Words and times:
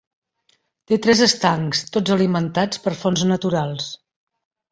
Té 0.91 0.97
tres 1.05 1.19
estancs, 1.25 1.83
tots 1.97 2.15
alimentats 2.17 2.83
per 2.87 2.95
fonts 3.05 3.27
naturals. 3.35 3.93